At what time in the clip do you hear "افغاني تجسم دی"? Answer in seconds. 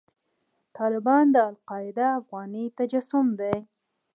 2.19-3.57